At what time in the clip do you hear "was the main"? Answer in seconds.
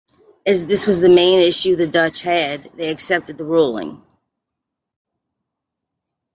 0.87-1.37